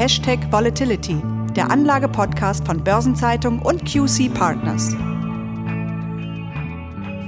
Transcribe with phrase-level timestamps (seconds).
[0.00, 1.20] Hashtag Volatility,
[1.54, 4.94] der Anlage-Podcast von Börsenzeitung und QC Partners.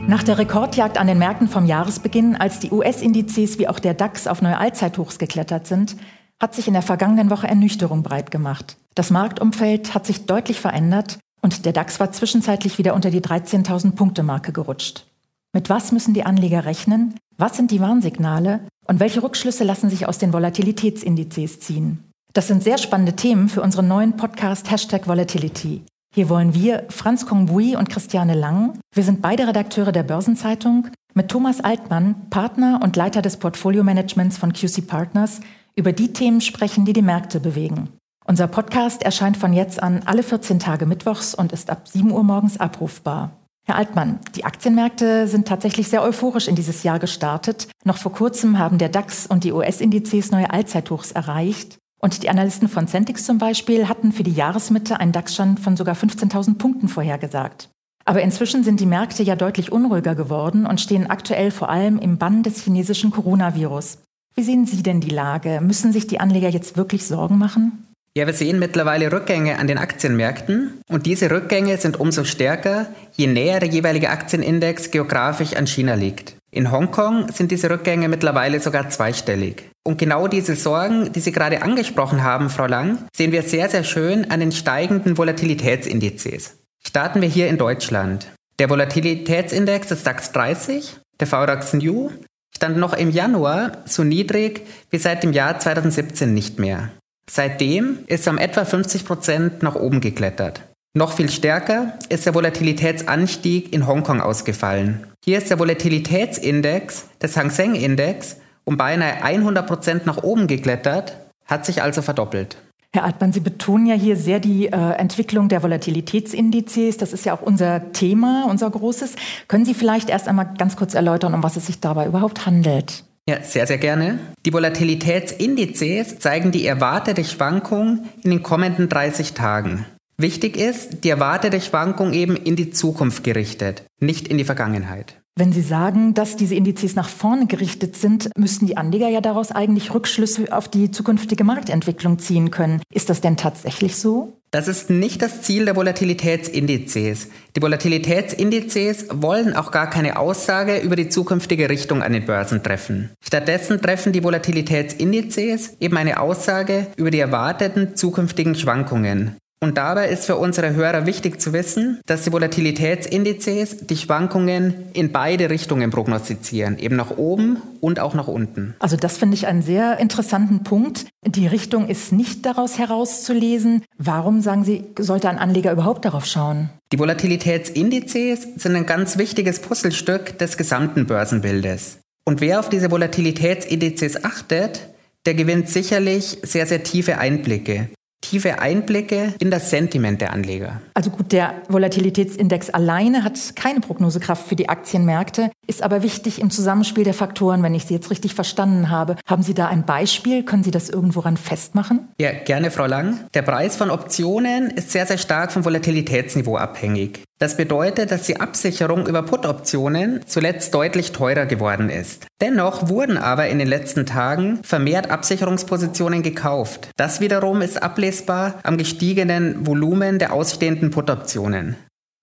[0.08, 4.26] Nach der Rekordjagd an den Märkten vom Jahresbeginn, als die US-Indizes wie auch der DAX
[4.26, 5.98] auf neue Allzeithochs geklettert sind,
[6.40, 8.78] hat sich in der vergangenen Woche Ernüchterung breit gemacht.
[8.94, 13.96] Das Marktumfeld hat sich deutlich verändert und der DAX war zwischenzeitlich wieder unter die 13.000
[13.96, 15.04] Punkte Marke gerutscht.
[15.52, 17.16] Mit was müssen die Anleger rechnen?
[17.36, 18.60] Was sind die Warnsignale?
[18.86, 22.08] Und welche Rückschlüsse lassen sich aus den Volatilitätsindizes ziehen?
[22.34, 25.84] Das sind sehr spannende Themen für unseren neuen Podcast Hashtag Volatility.
[26.14, 31.28] Hier wollen wir, Franz Kongbui und Christiane Lang, wir sind beide Redakteure der Börsenzeitung, mit
[31.28, 35.40] Thomas Altmann, Partner und Leiter des Portfolio-Managements von QC Partners,
[35.76, 37.90] über die Themen sprechen, die die Märkte bewegen.
[38.24, 42.24] Unser Podcast erscheint von jetzt an alle 14 Tage Mittwochs und ist ab 7 Uhr
[42.24, 43.32] morgens abrufbar.
[43.66, 47.68] Herr Altmann, die Aktienmärkte sind tatsächlich sehr euphorisch in dieses Jahr gestartet.
[47.84, 51.78] Noch vor kurzem haben der DAX und die US-Indizes neue Allzeithochs erreicht.
[52.04, 55.94] Und die Analysten von Centix zum Beispiel hatten für die Jahresmitte einen DAX-Stand von sogar
[55.94, 57.68] 15.000 Punkten vorhergesagt.
[58.04, 62.18] Aber inzwischen sind die Märkte ja deutlich unruhiger geworden und stehen aktuell vor allem im
[62.18, 63.98] Bann des chinesischen Coronavirus.
[64.34, 65.60] Wie sehen Sie denn die Lage?
[65.60, 67.86] Müssen sich die Anleger jetzt wirklich Sorgen machen?
[68.16, 73.26] Ja, wir sehen mittlerweile Rückgänge an den Aktienmärkten und diese Rückgänge sind umso stärker, je
[73.26, 76.34] näher der jeweilige Aktienindex geografisch an China liegt.
[76.50, 79.71] In Hongkong sind diese Rückgänge mittlerweile sogar zweistellig.
[79.84, 83.82] Und genau diese Sorgen, die Sie gerade angesprochen haben, Frau Lang, sehen wir sehr, sehr
[83.82, 86.58] schön an den steigenden Volatilitätsindizes.
[86.86, 88.28] Starten wir hier in Deutschland.
[88.58, 92.10] Der Volatilitätsindex des DAX 30, der VDAX New,
[92.54, 96.90] stand noch im Januar so niedrig wie seit dem Jahr 2017 nicht mehr.
[97.28, 100.62] Seitdem ist er um etwa 50 Prozent nach oben geklettert.
[100.94, 105.06] Noch viel stärker ist der Volatilitätsanstieg in Hongkong ausgefallen.
[105.24, 111.16] Hier ist der Volatilitätsindex des Hang Seng Index um beinahe 100 Prozent nach oben geklettert,
[111.46, 112.56] hat sich also verdoppelt.
[112.94, 116.98] Herr Altmann, Sie betonen ja hier sehr die äh, Entwicklung der Volatilitätsindizes.
[116.98, 119.14] Das ist ja auch unser Thema, unser großes.
[119.48, 123.04] Können Sie vielleicht erst einmal ganz kurz erläutern, um was es sich dabei überhaupt handelt?
[123.26, 124.18] Ja, sehr, sehr gerne.
[124.44, 129.86] Die Volatilitätsindizes zeigen die erwartete Schwankung in den kommenden 30 Tagen.
[130.18, 135.21] Wichtig ist, die erwartete Schwankung eben in die Zukunft gerichtet, nicht in die Vergangenheit.
[135.34, 139.50] Wenn Sie sagen, dass diese Indizes nach vorne gerichtet sind, müssten die Anleger ja daraus
[139.50, 142.82] eigentlich Rückschlüsse auf die zukünftige Marktentwicklung ziehen können.
[142.92, 144.36] Ist das denn tatsächlich so?
[144.50, 147.28] Das ist nicht das Ziel der Volatilitätsindizes.
[147.56, 153.08] Die Volatilitätsindizes wollen auch gar keine Aussage über die zukünftige Richtung an den Börsen treffen.
[153.24, 159.36] Stattdessen treffen die Volatilitätsindizes eben eine Aussage über die erwarteten zukünftigen Schwankungen.
[159.62, 165.12] Und dabei ist für unsere Hörer wichtig zu wissen, dass die Volatilitätsindizes die Schwankungen in
[165.12, 168.74] beide Richtungen prognostizieren, eben nach oben und auch nach unten.
[168.80, 171.06] Also das finde ich einen sehr interessanten Punkt.
[171.24, 173.84] Die Richtung ist nicht daraus herauszulesen.
[173.98, 176.70] Warum, sagen Sie, sollte ein Anleger überhaupt darauf schauen?
[176.90, 181.98] Die Volatilitätsindizes sind ein ganz wichtiges Puzzlestück des gesamten Börsenbildes.
[182.24, 184.88] Und wer auf diese Volatilitätsindizes achtet,
[185.24, 187.90] der gewinnt sicherlich sehr, sehr tiefe Einblicke
[188.22, 190.80] tiefe Einblicke in das Sentiment der Anleger.
[190.94, 196.50] Also gut, der Volatilitätsindex alleine hat keine Prognosekraft für die Aktienmärkte, ist aber wichtig im
[196.50, 199.16] Zusammenspiel der Faktoren, wenn ich Sie jetzt richtig verstanden habe.
[199.26, 200.42] Haben Sie da ein Beispiel?
[200.44, 202.08] Können Sie das irgendworan festmachen?
[202.18, 203.20] Ja, gerne, Frau Lang.
[203.34, 207.24] Der Preis von Optionen ist sehr, sehr stark vom Volatilitätsniveau abhängig.
[207.42, 212.28] Das bedeutet, dass die Absicherung über Put-Optionen zuletzt deutlich teurer geworden ist.
[212.40, 216.90] Dennoch wurden aber in den letzten Tagen vermehrt Absicherungspositionen gekauft.
[216.96, 221.74] Das wiederum ist ablesbar am gestiegenen Volumen der ausstehenden Put-Optionen.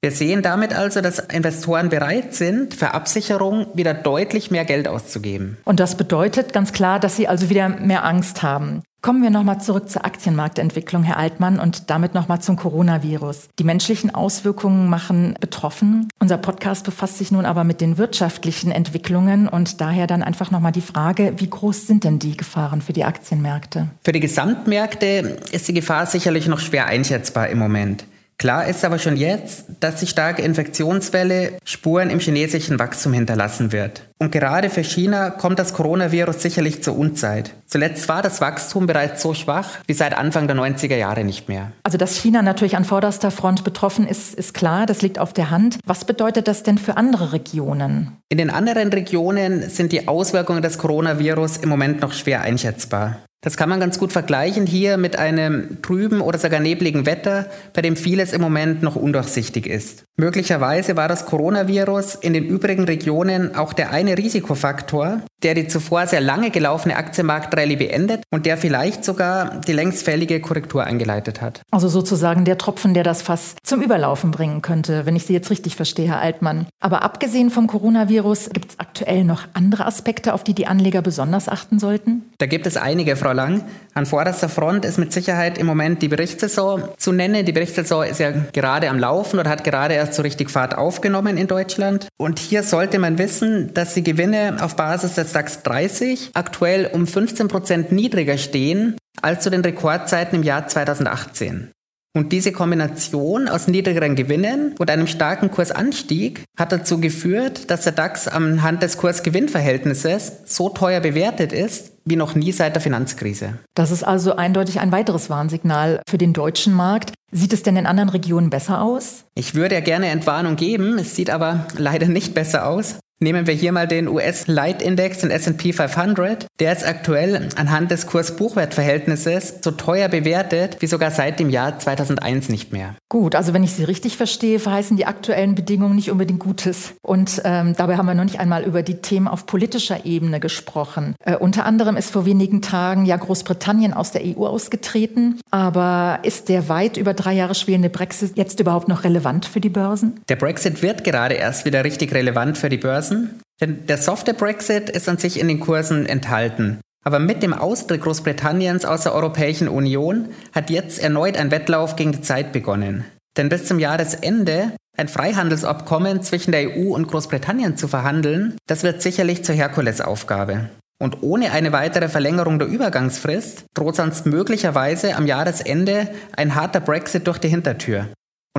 [0.01, 5.57] Wir sehen damit also, dass Investoren bereit sind, für Absicherung wieder deutlich mehr Geld auszugeben.
[5.65, 8.83] Und das bedeutet ganz klar, dass sie also wieder mehr Angst haben.
[9.01, 13.47] Kommen wir nochmal zurück zur Aktienmarktentwicklung, Herr Altmann, und damit nochmal zum Coronavirus.
[13.57, 16.09] Die menschlichen Auswirkungen machen betroffen.
[16.19, 20.73] Unser Podcast befasst sich nun aber mit den wirtschaftlichen Entwicklungen und daher dann einfach nochmal
[20.73, 23.87] die Frage, wie groß sind denn die Gefahren für die Aktienmärkte?
[24.03, 28.03] Für die Gesamtmärkte ist die Gefahr sicherlich noch schwer einschätzbar im Moment.
[28.39, 34.03] Klar ist aber schon jetzt, dass die starke Infektionswelle Spuren im chinesischen Wachstum hinterlassen wird.
[34.17, 37.51] Und gerade für China kommt das Coronavirus sicherlich zur Unzeit.
[37.67, 41.73] Zuletzt war das Wachstum bereits so schwach wie seit Anfang der 90er Jahre nicht mehr.
[41.83, 45.49] Also dass China natürlich an vorderster Front betroffen ist, ist klar, das liegt auf der
[45.49, 45.77] Hand.
[45.85, 48.19] Was bedeutet das denn für andere Regionen?
[48.29, 53.17] In den anderen Regionen sind die Auswirkungen des Coronavirus im Moment noch schwer einschätzbar.
[53.41, 57.81] Das kann man ganz gut vergleichen hier mit einem trüben oder sogar nebligen Wetter, bei
[57.81, 60.03] dem vieles im Moment noch undurchsichtig ist.
[60.17, 66.05] Möglicherweise war das Coronavirus in den übrigen Regionen auch der eine Risikofaktor, der die zuvor
[66.07, 71.61] sehr lange gelaufene Aktienmarktrallye beendet und der vielleicht sogar die längst fällige Korrektur eingeleitet hat.
[71.71, 75.49] Also sozusagen der Tropfen, der das Fass zum Überlaufen bringen könnte, wenn ich Sie jetzt
[75.49, 76.67] richtig verstehe, Herr Altmann.
[76.81, 81.47] Aber abgesehen vom Coronavirus, gibt es aktuell noch andere Aspekte, auf die die Anleger besonders
[81.47, 82.23] achten sollten?
[82.39, 83.63] Da gibt es einige, Frau Lang.
[83.93, 87.45] An vorderster Front ist mit Sicherheit im Moment die Berichtssaison zu nennen.
[87.45, 91.37] Die Berichtssaison ist ja gerade am Laufen oder hat gerade erst so richtig Fahrt aufgenommen
[91.37, 92.07] in Deutschland.
[92.17, 97.07] Und hier sollte man wissen, dass die Gewinne auf Basis des DAX 30 aktuell um
[97.07, 101.71] 15 Prozent niedriger stehen als zu den Rekordzeiten im Jahr 2018.
[102.15, 107.93] Und diese Kombination aus niedrigeren Gewinnen und einem starken Kursanstieg hat dazu geführt, dass der
[107.93, 113.59] DAX anhand des Kurs-Gewinn-Verhältnisses so teuer bewertet ist wie noch nie seit der Finanzkrise.
[113.75, 117.13] Das ist also eindeutig ein weiteres Warnsignal für den deutschen Markt.
[117.31, 119.25] Sieht es denn in anderen Regionen besser aus?
[119.35, 122.95] Ich würde ja gerne Entwarnung geben, es sieht aber leider nicht besser aus.
[123.21, 126.47] Nehmen wir hier mal den US-Leitindex, den S&P 500.
[126.61, 132.47] Der ist aktuell anhand des Kurs-Buchwert-Verhältnisses so teuer bewertet wie sogar seit dem Jahr 2001
[132.47, 132.95] nicht mehr.
[133.09, 136.93] Gut, also wenn ich Sie richtig verstehe, verheißen die aktuellen Bedingungen nicht unbedingt Gutes.
[137.01, 141.13] Und ähm, dabei haben wir noch nicht einmal über die Themen auf politischer Ebene gesprochen.
[141.25, 145.41] Äh, unter anderem ist vor wenigen Tagen ja Großbritannien aus der EU ausgetreten.
[145.51, 149.67] Aber ist der weit über drei Jahre schwelende Brexit jetzt überhaupt noch relevant für die
[149.67, 150.21] Börsen?
[150.29, 154.33] Der Brexit wird gerade erst wieder richtig relevant für die Börsen lassen, denn der softe
[154.33, 156.79] Brexit ist an sich in den Kursen enthalten.
[157.05, 162.11] Aber mit dem Austritt Großbritanniens aus der Europäischen Union hat jetzt erneut ein Wettlauf gegen
[162.11, 163.05] die Zeit begonnen.
[163.37, 169.01] Denn bis zum Jahresende ein Freihandelsabkommen zwischen der EU und Großbritannien zu verhandeln, das wird
[169.01, 170.69] sicherlich zur Herkulesaufgabe.
[171.01, 177.27] Und ohne eine weitere Verlängerung der Übergangsfrist droht sonst möglicherweise am Jahresende ein harter Brexit
[177.27, 178.09] durch die Hintertür.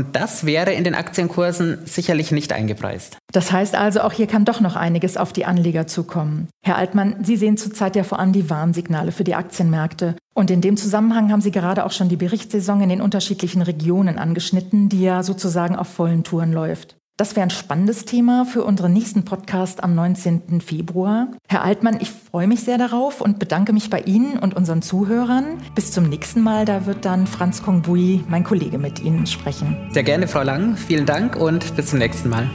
[0.00, 3.18] Und das wäre in den Aktienkursen sicherlich nicht eingepreist.
[3.34, 6.48] Das heißt also, auch hier kann doch noch einiges auf die Anleger zukommen.
[6.64, 10.16] Herr Altmann, Sie sehen zurzeit ja vor allem die Warnsignale für die Aktienmärkte.
[10.32, 14.18] Und in dem Zusammenhang haben Sie gerade auch schon die Berichtssaison in den unterschiedlichen Regionen
[14.18, 16.96] angeschnitten, die ja sozusagen auf vollen Touren läuft.
[17.20, 20.62] Das wäre ein spannendes Thema für unseren nächsten Podcast am 19.
[20.62, 21.28] Februar.
[21.50, 25.58] Herr Altmann, ich freue mich sehr darauf und bedanke mich bei Ihnen und unseren Zuhörern.
[25.74, 29.76] Bis zum nächsten Mal, da wird dann Franz Kongbui, mein Kollege, mit Ihnen sprechen.
[29.92, 30.78] Sehr gerne, Frau Lang.
[30.78, 32.48] Vielen Dank und bis zum nächsten Mal.